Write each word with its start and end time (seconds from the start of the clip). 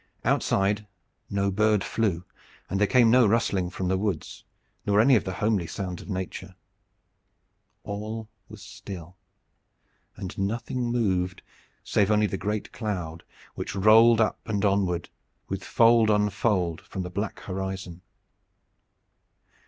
Outside 0.25 0.87
no 1.29 1.51
bird 1.51 1.83
flew, 1.83 2.25
and 2.71 2.79
there 2.79 2.87
came 2.87 3.11
no 3.11 3.27
rustling 3.27 3.69
from 3.69 3.87
the 3.87 3.99
woods, 3.99 4.43
nor 4.83 4.99
any 4.99 5.15
of 5.15 5.25
the 5.25 5.33
homely 5.33 5.67
sounds 5.67 6.01
of 6.01 6.09
Nature. 6.09 6.55
All 7.83 8.27
was 8.49 8.63
still, 8.63 9.15
and 10.15 10.35
nothing 10.39 10.91
moved, 10.91 11.43
save 11.83 12.09
only 12.09 12.25
the 12.25 12.35
great 12.39 12.71
cloud 12.71 13.23
which 13.53 13.75
rolled 13.75 14.19
up 14.19 14.39
and 14.47 14.65
onward, 14.65 15.09
with 15.49 15.63
fold 15.63 16.09
on 16.09 16.31
fold 16.31 16.81
from 16.81 17.03
the 17.03 17.11
black 17.11 17.39
horizon. 17.41 18.01